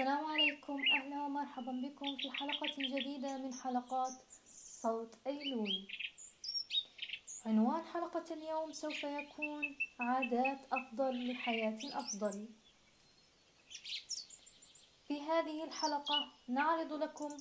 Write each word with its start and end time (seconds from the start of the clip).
السلام 0.00 0.24
عليكم. 0.24 0.82
أهلا 0.96 1.24
ومرحبا 1.24 1.72
بكم 1.72 2.16
في 2.16 2.30
حلقة 2.30 2.74
جديدة 2.78 3.38
من 3.38 3.54
حلقات 3.54 4.12
صوت 4.82 5.14
أيلول. 5.26 5.88
عنوان 7.46 7.84
حلقة 7.84 8.24
اليوم 8.34 8.72
سوف 8.72 9.04
يكون 9.04 9.76
عادات 10.00 10.58
أفضل 10.72 11.32
لحياة 11.32 11.78
أفضل. 11.84 12.48
في 15.08 15.20
هذه 15.20 15.64
الحلقة 15.64 16.32
نعرض 16.48 16.92
لكم 16.92 17.36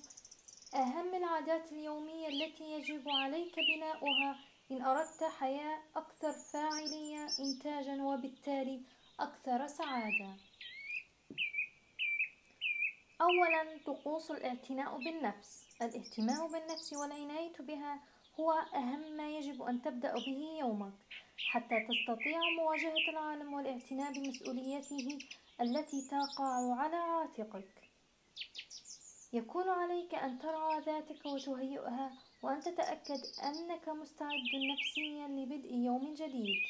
أهم 0.76 1.16
العادات 1.16 1.71
اليومية 1.71 2.28
التي 2.28 2.64
يجب 2.64 3.10
عليك 3.10 3.55
بناؤها 3.55 4.39
إن 4.71 4.82
أردت 4.82 5.23
حياة 5.23 5.80
أكثر 5.96 6.32
فاعلية 6.32 7.28
إنتاجا 7.39 8.04
وبالتالي 8.04 8.82
أكثر 9.20 9.68
سعادة. 9.68 10.48
أولا 13.22 13.80
طقوس 13.86 14.32
الاعتناء 14.32 14.98
بالنفس. 14.98 15.64
الاهتمام 15.82 16.52
بالنفس 16.52 16.94
والعناية 16.94 17.54
بها 17.60 18.00
هو 18.40 18.52
أهم 18.52 19.18
ما 19.18 19.38
يجب 19.38 19.62
أن 19.62 19.82
تبدأ 19.82 20.14
به 20.14 20.58
يومك 20.60 20.94
حتى 21.52 21.76
تستطيع 21.80 22.40
مواجهة 22.58 23.10
العالم 23.10 23.54
والاعتناء 23.54 24.13
بمسؤولياته 24.13 25.20
التي 25.62 26.02
تقع 26.02 26.76
على 26.76 26.96
عاتقك. 26.96 27.90
يكون 29.34 29.70
عليك 29.70 30.16
أن 30.16 30.40
ترعى 30.40 30.80
ذاتك 30.80 31.26
وتهيئها 31.26 32.12
وأن 32.41 32.60
تتأكد 32.62 33.22
أنك 33.44 33.90
مستعد 33.90 34.52
نفسيا 34.72 35.27
لبدء 35.27 35.74
يوم 35.74 36.13
جديد. 36.13 36.63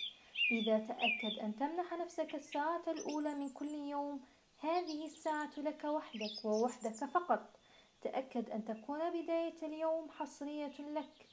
لذا 0.52 0.79
تأكد 0.79 1.40
أن 1.41 1.55
تمنح 1.55 1.93
نفسك 1.93 2.35
الساعة 2.35 2.84
الأولى 2.88 3.35
من 3.35 3.49
كل 3.49 3.70
يوم 3.70 4.21
هذه 4.62 5.05
الساعة 5.05 5.59
لك 5.59 5.84
وحدك 5.84 6.45
ووحدك 6.45 6.94
فقط. 6.94 7.59
تأكد 8.02 8.49
أن 8.49 8.66
تكون 8.66 9.10
بداية 9.10 9.55
اليوم 9.63 10.10
حصرية 10.12 10.74
لك. 10.79 11.27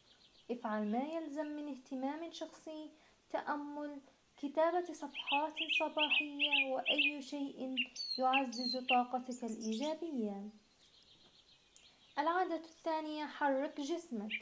افعل 0.51 0.91
ما 0.91 1.03
يلزم 1.03 1.47
من 1.47 1.69
اهتمام 1.69 2.33
شخصي 2.33 2.91
تأمل 3.31 4.01
كتابة 4.37 4.93
صفحات 4.93 5.55
صباحية 5.81 6.73
وأي 6.73 7.23
شيء 7.23 7.75
يعزز 8.19 8.77
طاقتك 8.77 9.45
الإيجابية. 9.45 10.49
العادة 12.19 12.57
الثانية 12.57 13.27
حرك 13.27 13.81
جسمك. 13.81 14.33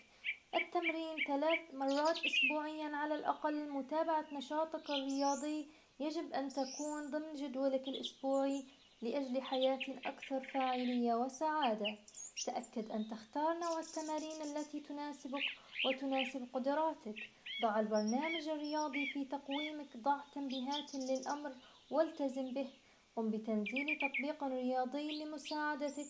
التمرين 0.57 1.17
ثلاث 1.27 1.61
مرات 1.75 2.19
أسبوعيا 2.27 2.97
على 2.97 3.15
الأقل 3.15 3.71
متابعة 3.71 4.27
نشاطك 4.33 4.91
الرياضي. 4.91 5.69
يجب 6.01 6.33
أن 6.33 6.49
تكون 6.49 7.11
ضمن 7.11 7.35
جدولك 7.35 7.89
الأسبوعي 7.89 8.65
لأجل 9.03 9.43
حياة 9.43 9.79
أكثر 10.05 10.51
فاعلية 10.55 11.15
وسعادة. 11.15 11.99
تأكد 12.47 12.91
أن 12.91 13.09
تختار 13.09 13.59
نوع 13.59 13.79
التمارين 13.81 14.43
التي 14.43 14.81
تناسبك 14.81 15.45
وتناسب 15.87 16.49
قدراتك. 16.53 17.17
ضع 17.63 17.81
البرنامج 17.81 18.49
الرياضي 18.49 19.07
في 19.07 19.25
تقويمك 19.25 19.97
ضع 19.97 20.21
تنبيهات 20.35 20.95
للأمر 20.95 21.53
والتزم 21.91 22.55
به. 22.55 22.71
قم 23.17 23.31
بتنزيل 23.31 23.99
تطبيق 23.99 24.45
رياضي 24.45 25.25
لمساعدتك 25.25 26.07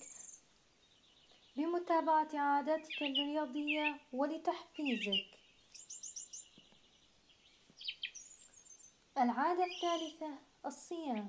بمتابعة 1.56 2.28
عاداتك 2.34 3.02
الرياضية 3.02 4.00
ولتحفيزك. 4.12 5.27
العادة 9.19 9.64
الثالثة 9.64 10.38
الصيام. 10.66 11.28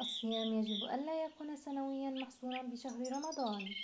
الصيام 0.00 0.54
يجب 0.54 0.84
ألا 0.94 1.24
يكون 1.24 1.56
سنويا 1.56 2.10
محصورا 2.10 2.62
بشهر 2.62 3.12
رمضان 3.12 3.74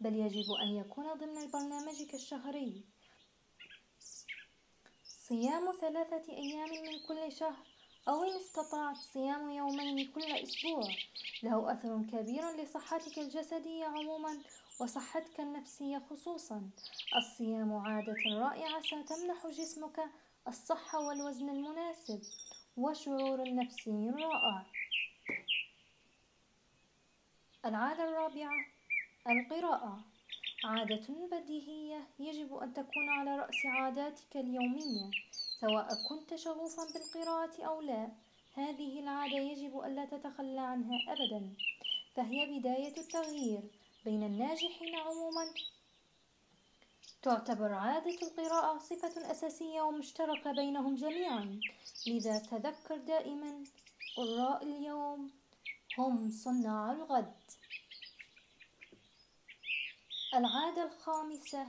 بل 0.00 0.14
يجب 0.16 0.52
أن 0.52 0.76
يكون 0.76 1.14
ضمن 1.14 1.50
برنامجك 1.50 2.14
الشهري 2.14 2.84
صيام 5.04 5.72
ثلاثة 5.80 6.32
أيام 6.32 6.68
من 6.70 6.98
كل 7.08 7.32
شهر 7.32 7.66
أو 8.08 8.22
إن 8.22 8.36
استطعت 8.36 8.96
صيام 8.96 9.50
يومين 9.50 10.12
كل 10.12 10.32
أسبوع 10.32 10.88
له 11.42 11.72
أثر 11.72 12.02
كبير 12.12 12.50
لصحتك 12.50 13.18
الجسدية 13.18 13.84
عموما 13.84 14.38
وصحتك 14.82 15.40
النفسية 15.40 16.02
خصوصا. 16.10 16.70
الصيام 17.16 17.72
عادة 17.72 18.22
رائعة 18.26 18.82
ستمنح 18.82 19.46
جسمك 19.46 20.00
الصحة 20.48 20.98
والوزن 21.00 21.48
المناسب 21.48 22.22
وشعور 22.76 23.54
نفسي 23.54 24.10
رائع 24.10 24.66
العادة 27.64 28.04
الرابعة 28.04 28.66
القراءة. 29.30 30.04
عادة 30.64 31.06
بديهية 31.32 32.08
يجب 32.18 32.54
أن 32.54 32.74
تكون 32.74 33.08
على 33.08 33.36
رأس 33.36 33.66
عاداتك 33.66 34.36
اليومية 34.36 35.10
سواء 35.60 35.88
كنت 36.08 36.34
شغوفا 36.34 36.82
بالقراءة 36.92 37.62
أو 37.62 37.80
لا. 37.80 38.08
هذه 38.54 39.00
العادة 39.00 39.36
يجب 39.36 39.80
ألا 39.80 40.04
تتخلى 40.04 40.60
عنها 40.60 40.98
أبدا 41.08 41.54
فهي 42.14 42.58
بداية 42.58 42.96
التغيير. 42.96 43.62
بين 44.04 44.22
الناجحين 44.22 44.94
عموما. 44.96 45.54
تعتبر 47.22 47.72
عادة 47.72 48.18
القراءة 48.22 48.78
صفة 48.78 49.30
أساسية 49.30 49.82
ومشتركة 49.82 50.52
بينهم 50.52 50.94
جميعا. 50.94 51.60
لذا 52.06 52.38
تذكر 52.38 52.96
دائما 52.96 53.64
قراء 54.16 54.62
اليوم 54.62 55.30
هم 55.98 56.30
صناع 56.30 56.92
الغد. 56.92 57.34
العادة 60.34 60.82
الخامسة 60.84 61.66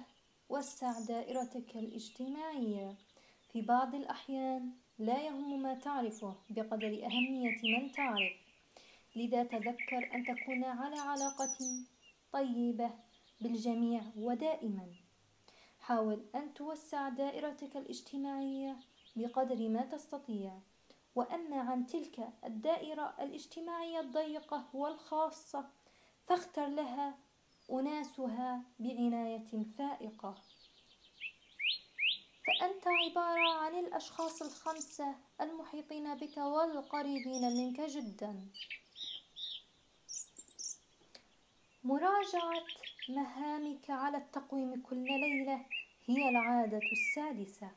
وسع 0.50 1.00
دائرتك 1.00 1.76
الاجتماعية. 1.76 2.96
في 3.52 3.62
بعض 3.62 3.96
الأحيان 3.96 4.72
لا 5.00 5.22
يهم 5.22 5.62
ما 5.62 5.74
تعرفه 5.74 6.36
بقدر 6.50 7.06
أهمية 7.06 7.62
من 7.64 7.92
تعرف. 7.92 8.34
لذا 9.16 9.44
تذكر 9.44 10.16
أن 10.16 10.26
تكون 10.26 10.64
على 10.64 11.00
علاقة 11.00 11.58
طيبة 12.34 12.92
بالجميع 13.42 14.04
ودائما. 14.16 14.94
حاول 15.80 16.26
أن 16.36 16.54
توسع 16.54 17.10
دائرتك 17.10 17.78
الاجتماعية 17.78 18.78
بقدر 19.16 19.70
ما 19.70 19.82
تستطيع. 19.82 20.60
وأما 21.16 21.60
عن 21.60 21.86
تلك 21.86 22.30
الدائرة 22.46 23.16
الاجتماعية 23.20 24.00
الضيقة 24.00 24.70
والخاصة 24.74 25.70
فاختر 26.26 26.68
لها 26.68 27.18
أناسها 27.72 28.64
بعناية 28.80 29.64
فائقة. 29.78 30.36
فأنت 32.48 32.88
عبارة 32.88 33.50
عن 33.50 33.76
الأشخاص 33.76 34.42
الخمسة 34.42 35.16
المحيطين 35.42 36.16
بك 36.16 36.38
والقريبين 36.38 37.42
منك 37.42 37.82
جدا. 37.82 38.48
مراجعة 41.86 42.64
مهامك 43.10 43.90
على 43.90 44.18
التقويم 44.18 44.82
كل 44.82 45.06
ليلة 45.06 45.66
هي 46.06 46.30
العادة 46.30 46.80
السادسة. 46.92 47.72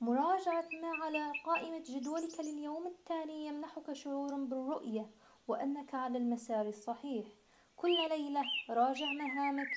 مراجعة 0.00 0.68
ما 0.82 1.04
على 1.04 1.32
قائمة 1.44 1.82
جدولك 1.86 2.40
لليوم 2.40 2.86
التالي 2.86 3.46
يمنحك 3.46 3.92
شعور 3.92 4.34
بالرؤية 4.34 5.10
وأنك 5.48 5.94
على 5.94 6.18
المسار 6.18 6.68
الصحيح. 6.68 7.26
كل 7.76 8.08
ليلة 8.08 8.42
راجع 8.70 9.06
مهامك. 9.12 9.70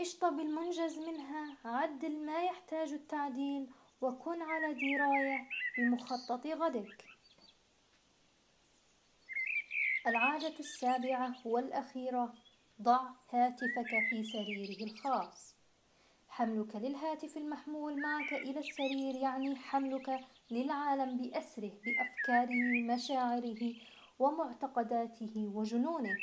اشطب 0.00 0.40
المنجز 0.40 0.98
منها. 0.98 1.56
عدل 1.64 2.26
ما 2.26 2.42
يحتاج 2.42 2.92
التعديل. 2.92 3.70
وكن 4.00 4.42
على 4.42 4.74
دراية 4.74 5.48
بمخطط 5.78 6.46
غدك. 6.46 7.07
العادة 10.08 10.58
السابعة 10.58 11.34
والأخيرة 11.44 12.34
ضع 12.82 13.00
هاتفك 13.30 13.90
في 14.10 14.24
سريره 14.24 14.90
الخاص. 14.90 15.56
حملك 16.28 16.76
للهاتف 16.76 17.36
المحمول 17.36 18.02
معك 18.02 18.32
إلى 18.32 18.58
السرير 18.58 19.14
يعني 19.14 19.56
حملك 19.56 20.20
للعالم 20.50 21.16
بأسره 21.16 21.72
بأفكاره 21.84 22.82
مشاعره 22.94 23.74
ومعتقداته 24.18 25.50
وجنونه. 25.54 26.16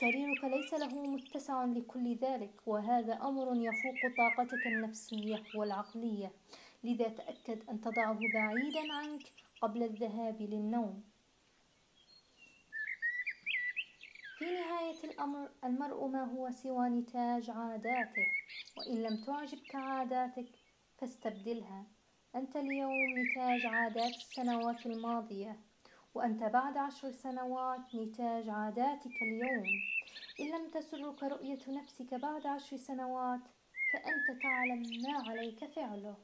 سريرك 0.00 0.44
ليس 0.44 0.74
له 0.74 1.06
متسع 1.06 1.64
لكل 1.64 2.16
ذلك 2.16 2.52
وهذا 2.66 3.14
أمر 3.14 3.56
يفوق 3.56 4.00
طاقتك 4.16 4.66
النفسية 4.66 5.42
والعقلية. 5.54 6.32
لذا 6.84 7.08
تأكد 7.08 7.68
أن 7.70 7.80
تضعه 7.80 8.18
بعيدا 8.34 8.92
عنك 8.92 9.22
قبل 9.62 9.82
الذهاب 9.82 10.42
للنوم 10.42 11.14
في 14.38 14.64
نهاية 14.84 15.04
الأمر 15.04 15.48
المرء 15.64 16.06
ما 16.06 16.24
هو 16.24 16.50
سوى 16.50 16.88
نتاج 16.88 17.50
عاداته 17.50 18.26
وإن 18.76 19.02
لم 19.02 19.24
تعجبك 19.24 19.74
عاداتك 19.74 20.46
فاستبدلها. 20.98 21.86
أنت 22.34 22.56
اليوم 22.56 23.18
نتاج 23.18 23.66
عادات 23.66 24.14
السنوات 24.14 24.86
الماضية 24.86 25.56
وأنت 26.14 26.42
بعد 26.42 26.76
عشر 26.76 27.12
سنوات 27.12 27.94
نتاج 27.94 28.48
عاداتك 28.48 29.22
اليوم. 29.22 29.64
إن 30.40 30.50
لم 30.50 30.70
تسرك 30.70 31.22
رؤية 31.22 31.60
نفسك 31.68 32.14
بعد 32.14 32.46
عشر 32.46 32.76
سنوات 32.76 33.40
فأنت 33.92 34.42
تعلم 34.42 34.82
ما 35.02 35.30
عليك 35.30 35.64
فعله. 35.64 36.16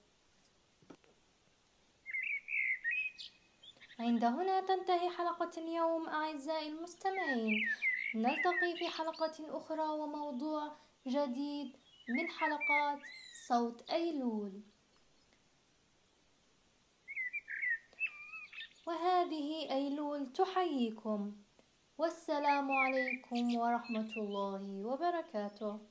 عند 3.98 4.24
هنا 4.24 4.60
تنتهي 4.60 5.10
حلقة 5.10 5.50
اليوم 5.58 6.08
أعزائي 6.08 6.68
المستمعين. 6.68 7.60
نلتقي 8.14 8.76
في 8.78 8.88
حلقة 8.88 9.56
أخرى 9.56 9.88
وموضوع 9.88 10.76
جديد 11.06 11.76
من 12.08 12.28
حلقات 12.28 12.98
صوت 13.48 13.90
أيلول. 13.90 14.62
وهذه 18.86 19.70
أيلول 19.70 20.32
تحييكم. 20.32 21.36
والسلام 21.98 22.72
عليكم 22.72 23.56
ورحمة 23.56 24.12
الله 24.16 24.86
وبركاته. 24.86 25.89